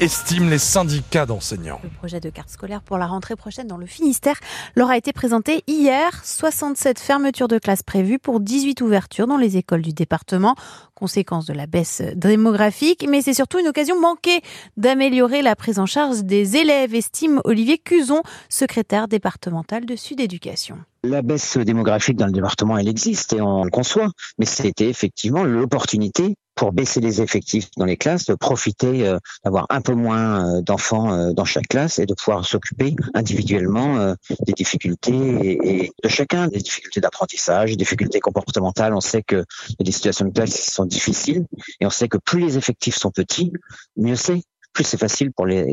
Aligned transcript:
estiment 0.00 0.48
les 0.48 0.58
syndicats 0.58 1.26
d'enseignants. 1.26 1.80
Le 1.84 1.90
projet 1.90 2.18
de 2.18 2.30
carte 2.30 2.48
scolaire 2.48 2.80
pour 2.80 2.96
la 2.96 3.06
rentrée 3.06 3.36
prochaine 3.36 3.66
dans 3.66 3.76
le 3.76 3.84
Finistère 3.84 4.40
leur 4.74 4.88
a 4.88 4.96
été 4.96 5.12
présenté 5.12 5.62
hier. 5.66 6.24
67 6.24 6.98
fermetures 6.98 7.46
de 7.46 7.58
classes 7.58 7.82
prévues 7.82 8.18
pour 8.18 8.40
18 8.40 8.80
ouvertures 8.80 9.26
dans 9.26 9.36
les 9.36 9.58
écoles 9.58 9.82
du 9.82 9.92
département. 9.92 10.54
Conséquence 10.94 11.44
de 11.44 11.52
la 11.52 11.66
baisse 11.66 12.00
démographique, 12.14 13.06
mais 13.06 13.20
c'est 13.20 13.34
surtout 13.34 13.58
une 13.58 13.68
occasion 13.68 14.00
manquée 14.00 14.40
d'améliorer 14.78 15.42
la 15.42 15.54
prise 15.56 15.78
en 15.78 15.86
charge 15.86 16.24
des 16.24 16.56
élèves, 16.56 16.94
estime 16.94 17.42
Olivier 17.44 17.76
Cuzon, 17.76 18.22
secrétaire 18.48 19.08
départemental 19.08 19.84
de 19.84 19.94
Sud 19.94 20.20
Éducation. 20.20 20.78
La 21.04 21.20
baisse 21.20 21.58
démographique 21.58 22.16
dans 22.16 22.26
le 22.26 22.32
département, 22.32 22.78
elle 22.78 22.88
existe 22.88 23.34
et 23.34 23.42
on 23.42 23.64
le 23.64 23.70
conçoit, 23.70 24.10
mais 24.38 24.46
c'était 24.46 24.88
effectivement 24.88 25.44
l'opportunité 25.44 26.34
pour 26.60 26.72
baisser 26.72 27.00
les 27.00 27.22
effectifs 27.22 27.70
dans 27.78 27.86
les 27.86 27.96
classes, 27.96 28.26
de 28.26 28.34
profiter 28.34 29.08
euh, 29.08 29.18
d'avoir 29.44 29.64
un 29.70 29.80
peu 29.80 29.94
moins 29.94 30.58
euh, 30.58 30.60
d'enfants 30.60 31.10
euh, 31.10 31.32
dans 31.32 31.46
chaque 31.46 31.68
classe 31.68 31.98
et 31.98 32.04
de 32.04 32.12
pouvoir 32.12 32.44
s'occuper 32.44 32.94
individuellement 33.14 34.14
des 34.46 34.52
difficultés 34.52 35.58
et, 35.62 35.92
de 36.04 36.08
chacun, 36.10 36.48
des 36.48 36.58
difficultés 36.58 37.00
d'apprentissage, 37.00 37.70
des 37.70 37.76
difficultés 37.76 38.20
comportementales. 38.20 38.92
On 38.92 39.00
sait 39.00 39.22
que 39.22 39.46
des 39.80 39.90
situations 39.90 40.26
de 40.26 40.32
classe 40.32 40.70
sont 40.70 40.84
difficiles 40.84 41.46
et 41.80 41.86
on 41.86 41.90
sait 41.90 42.08
que 42.08 42.18
plus 42.18 42.40
les 42.40 42.58
effectifs 42.58 42.96
sont 42.96 43.10
petits, 43.10 43.54
mieux 43.96 44.16
c'est 44.16 44.42
plus 44.72 44.84
c'est 44.84 44.98
facile 44.98 45.32
pour 45.32 45.46
les, 45.46 45.66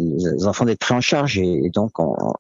enfants 0.46 0.66
d'être 0.66 0.80
pris 0.80 0.94
en 0.94 1.02
charge 1.02 1.38
et, 1.38 1.70
donc 1.74 1.92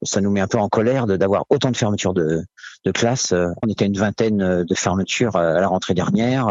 ça 0.03 0.21
nous 0.21 0.31
met 0.31 0.41
un 0.41 0.47
peu 0.47 0.57
en 0.57 0.69
colère 0.69 1.05
d'avoir 1.05 1.43
autant 1.49 1.69
de 1.69 1.77
fermetures 1.77 2.13
de, 2.13 2.43
de 2.87 2.91
classes. 2.91 3.33
On 3.63 3.69
était 3.69 3.85
une 3.85 3.97
vingtaine 3.97 4.63
de 4.63 4.75
fermetures 4.75 5.35
à 5.35 5.59
la 5.59 5.67
rentrée 5.67 5.93
dernière, 5.93 6.47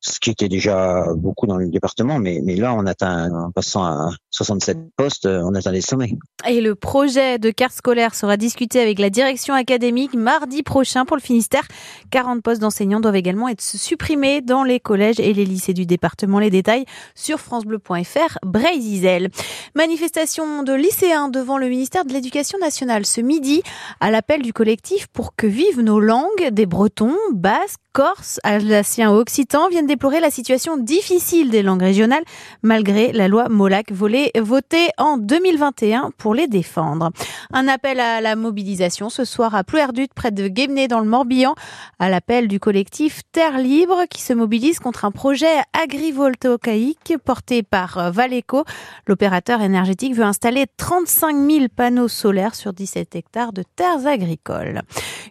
ce 0.00 0.20
qui 0.20 0.30
était 0.30 0.48
déjà 0.48 1.04
beaucoup 1.16 1.46
dans 1.46 1.56
le 1.56 1.68
département, 1.68 2.18
mais, 2.18 2.40
mais 2.44 2.56
là 2.56 2.74
on 2.74 2.86
atteint, 2.86 3.30
en 3.32 3.50
passant 3.50 3.84
à 3.84 4.10
67 4.30 4.78
postes, 4.96 5.26
on 5.26 5.54
atteint 5.54 5.72
des 5.72 5.80
sommets. 5.80 6.14
Et 6.48 6.60
le 6.60 6.74
projet 6.74 7.38
de 7.38 7.50
carte 7.50 7.74
scolaire 7.74 8.14
sera 8.14 8.36
discuté 8.36 8.80
avec 8.80 8.98
la 8.98 9.10
direction 9.10 9.54
académique 9.54 10.14
mardi 10.14 10.62
prochain 10.62 11.04
pour 11.04 11.16
le 11.16 11.22
Finistère. 11.22 11.66
40 12.10 12.42
postes 12.42 12.60
d'enseignants 12.60 13.00
doivent 13.00 13.16
également 13.16 13.48
être 13.48 13.62
supprimés 13.62 14.40
dans 14.40 14.64
les 14.64 14.80
collèges 14.80 15.20
et 15.20 15.32
les 15.32 15.44
lycées 15.44 15.74
du 15.74 15.86
département. 15.86 16.38
Les 16.38 16.50
détails 16.50 16.84
sur 17.14 17.38
francebleu.fr. 17.38 18.38
Bray-Zizel. 18.44 19.30
Manifestation 19.74 20.62
de 20.62 20.72
lycéens 20.72 21.28
devant 21.28 21.58
le 21.58 21.68
ministère 21.68 22.04
de 22.04 22.12
l'Éducation 22.12 22.58
nationale 22.58 23.06
ce 23.06 23.20
midi 23.20 23.62
à 24.00 24.10
l'appel 24.10 24.42
du 24.42 24.52
collectif 24.52 25.06
pour 25.06 25.34
que 25.36 25.46
vivent 25.62 25.82
nos 25.82 26.00
langues. 26.00 26.50
Des 26.50 26.66
Bretons, 26.66 27.16
Basques, 27.32 27.81
Corses, 27.92 28.40
Alsaciens 28.42 29.12
ou 29.12 29.16
Occitans 29.16 29.68
viennent 29.68 29.86
déplorer 29.86 30.20
la 30.20 30.30
situation 30.30 30.78
difficile 30.78 31.50
des 31.50 31.62
langues 31.62 31.82
régionales 31.82 32.24
malgré 32.62 33.12
la 33.12 33.28
loi 33.28 33.50
Molac 33.50 33.92
votée 33.92 34.88
en 34.96 35.18
2021 35.18 36.10
pour 36.16 36.34
les 36.34 36.46
défendre. 36.46 37.10
Un 37.52 37.68
appel 37.68 38.00
à 38.00 38.22
la 38.22 38.34
mobilisation 38.34 39.10
ce 39.10 39.26
soir 39.26 39.54
à 39.54 39.62
Plouerdut 39.62 40.08
près 40.14 40.30
de 40.30 40.48
Guémené 40.48 40.88
dans 40.88 41.00
le 41.00 41.06
Morbihan 41.06 41.54
à 41.98 42.08
l'appel 42.08 42.48
du 42.48 42.58
collectif 42.58 43.20
Terre 43.30 43.58
Libre 43.58 44.04
qui 44.08 44.22
se 44.22 44.32
mobilise 44.32 44.78
contre 44.78 45.04
un 45.04 45.10
projet 45.10 45.60
agrivoltaïque 45.74 47.14
porté 47.22 47.62
par 47.62 48.10
Valeco. 48.10 48.64
L'opérateur 49.06 49.60
énergétique 49.60 50.14
veut 50.14 50.24
installer 50.24 50.64
35 50.78 51.36
000 51.36 51.66
panneaux 51.74 52.08
solaires 52.08 52.54
sur 52.54 52.72
17 52.72 53.16
hectares 53.16 53.52
de 53.52 53.64
terres 53.76 54.06
agricoles. 54.06 54.80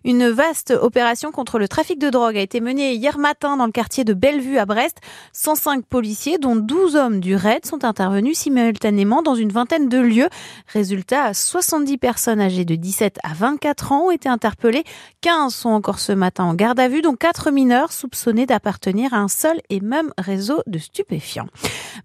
Une 0.04 0.30
vaste 0.30 0.72
opération 0.80 1.32
contre 1.32 1.58
le 1.58 1.68
trafic 1.68 1.98
de 1.98 2.10
drogue 2.10 2.38
a 2.38 2.42
été 2.42 2.51
menée 2.60 2.94
hier 2.94 3.18
matin 3.18 3.56
dans 3.58 3.66
le 3.66 3.72
quartier 3.72 4.04
de 4.04 4.14
Bellevue 4.14 4.58
à 4.58 4.66
Brest. 4.66 4.98
105 5.34 5.86
policiers, 5.86 6.38
dont 6.38 6.56
12 6.56 6.96
hommes 6.96 7.20
du 7.20 7.36
RAID, 7.36 7.66
sont 7.66 7.86
intervenus 7.86 8.38
simultanément 8.38 9.22
dans 9.22 9.36
une 9.36 9.52
vingtaine 9.52 9.88
de 9.90 10.00
lieux. 10.00 10.30
Résultat, 10.68 11.34
70 11.34 11.98
personnes 11.98 12.42
âgées 12.42 12.66
de 12.66 12.76
17 12.76 13.20
à 13.24 13.34
24 13.34 13.92
ans 13.92 14.08
ont 14.08 14.12
été 14.12 14.28
interpellées. 14.28 14.84
15 15.22 15.54
sont 15.54 15.70
encore 15.70 16.00
ce 16.00 16.12
matin 16.12 16.44
en 16.44 16.54
garde 16.54 16.80
à 16.80 16.88
vue, 16.88 17.02
dont 17.02 17.16
4 17.16 17.52
mineurs 17.52 17.92
soupçonnés 17.92 18.46
d'appartenir 18.46 19.14
à 19.14 19.18
un 19.18 19.28
seul 19.28 19.62
et 19.70 19.80
même 19.80 20.12
réseau 20.18 20.62
de 20.68 20.80
stupéfiants. 20.80 21.48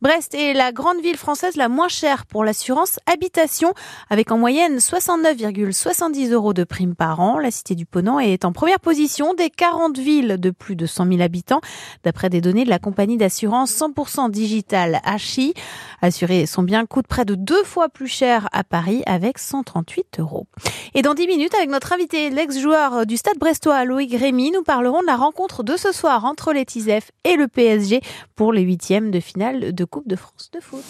Brest 0.02 0.34
est 0.34 0.52
la 0.52 0.72
grande 0.72 1.00
ville 1.00 1.16
française 1.16 1.56
la 1.56 1.68
moins 1.68 1.88
chère 1.88 2.26
pour 2.26 2.44
l'assurance 2.44 2.98
habitation, 3.06 3.72
avec 4.10 4.30
en 4.30 4.38
moyenne 4.38 4.78
69,70 4.78 6.32
euros 6.32 6.52
de 6.52 6.64
prime 6.64 6.94
par 6.94 7.20
an. 7.20 7.38
La 7.38 7.50
cité 7.50 7.74
du 7.74 7.86
Ponant 7.86 8.20
est 8.20 8.44
en 8.44 8.52
première 8.52 8.80
position 8.80 9.34
des 9.34 9.50
40 9.50 9.98
villes 9.98 10.35
de 10.36 10.50
plus 10.50 10.76
de 10.76 10.86
100 10.86 11.08
000 11.08 11.20
habitants, 11.20 11.60
d'après 12.04 12.30
des 12.30 12.40
données 12.40 12.64
de 12.64 12.70
la 12.70 12.78
compagnie 12.78 13.16
d'assurance 13.16 13.72
100% 13.72 14.30
digital 14.30 15.00
HI. 15.06 15.54
Assurer 16.02 16.46
son 16.46 16.62
bien 16.62 16.86
coûte 16.86 17.06
près 17.06 17.24
de 17.24 17.34
deux 17.34 17.64
fois 17.64 17.88
plus 17.88 18.08
cher 18.08 18.48
à 18.52 18.64
Paris 18.64 19.02
avec 19.06 19.38
138 19.38 20.20
euros. 20.20 20.46
Et 20.94 21.02
dans 21.02 21.14
10 21.14 21.26
minutes, 21.26 21.54
avec 21.54 21.70
notre 21.70 21.92
invité, 21.92 22.30
l'ex-joueur 22.30 23.06
du 23.06 23.16
Stade 23.16 23.38
brestois 23.38 23.84
Loïc 23.84 24.14
Rémy, 24.14 24.50
nous 24.50 24.62
parlerons 24.62 25.00
de 25.00 25.06
la 25.06 25.16
rencontre 25.16 25.62
de 25.62 25.76
ce 25.76 25.92
soir 25.92 26.24
entre 26.24 26.52
les 26.52 26.64
TISEF 26.64 27.10
et 27.24 27.36
le 27.36 27.48
PSG 27.48 28.00
pour 28.34 28.52
les 28.52 28.62
huitièmes 28.62 29.10
de 29.10 29.20
finale 29.20 29.74
de 29.74 29.84
Coupe 29.84 30.08
de 30.08 30.16
France 30.16 30.50
de 30.52 30.60
foot. 30.60 30.84